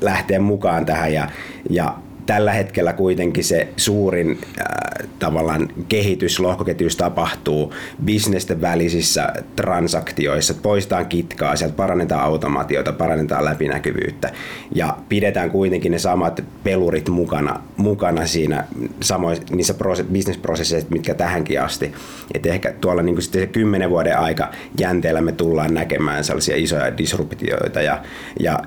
[0.00, 1.28] lähteä mukaan tähän ja,
[1.70, 1.94] ja
[2.30, 10.54] tällä hetkellä kuitenkin se suurin äh, tavallaan kehitys lohkoketjuissa tapahtuu bisnesten välisissä transaktioissa.
[10.54, 14.32] Poistetaan kitkaa, sieltä parannetaan automaatiota, parannetaan läpinäkyvyyttä
[14.74, 18.64] ja pidetään kuitenkin ne samat pelurit mukana, mukana siinä
[19.00, 19.74] samoissa, niissä
[20.12, 21.92] bisnesprosesseissa, mitkä tähänkin asti.
[22.34, 26.98] Et ehkä tuolla niin sitten se kymmenen vuoden aika jänteellä me tullaan näkemään sellaisia isoja
[26.98, 28.02] disruptioita ja,
[28.40, 28.58] ja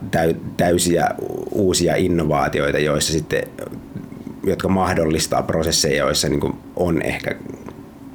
[0.58, 1.10] täysiä
[1.52, 3.44] uusia innovaatioita, joissa sitten
[4.44, 7.36] jotka mahdollistaa prosesseja, joissa niin on ehkä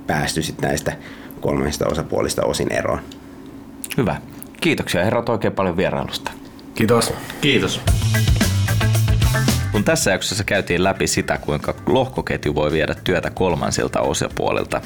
[0.06, 0.96] päästy sitten näistä
[1.40, 3.00] kolmesta osapuolista osin eroon.
[3.96, 4.16] Hyvä.
[4.60, 6.30] Kiitoksia herrat oikein paljon vierailusta.
[6.74, 7.12] Kiitos.
[7.40, 7.80] Kiitos.
[9.72, 14.80] Kun tässä jaksossa käytiin läpi sitä, kuinka lohkoketju voi viedä työtä kolmansilta osapuolilta,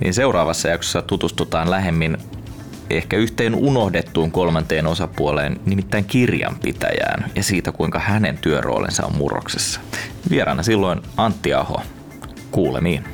[0.00, 2.18] niin seuraavassa jaksossa tutustutaan lähemmin
[2.90, 9.80] ehkä yhteen unohdettuun kolmanteen osapuoleen, nimittäin kirjanpitäjään, ja siitä kuinka hänen työroolinsa on murroksessa.
[10.30, 11.82] Vieraana silloin Antti Aho.
[12.50, 13.04] Kuulemiin.